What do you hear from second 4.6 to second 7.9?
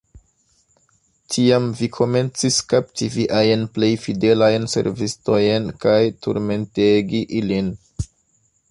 servistojn kaj turmentegi ilin.